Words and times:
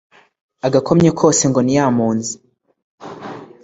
Agakomye 0.67 1.09
kose 1.19 1.43
ngo 1.49 1.59
ni 1.63 1.73
ya 1.77 1.85
mpunzi! 1.95 2.33